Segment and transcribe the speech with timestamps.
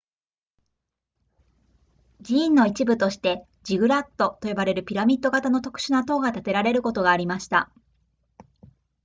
[2.25, 7.69] 寺院の一部としてジグラットと呼ばれるピラミッド型の特殊な塔が建てられることがありました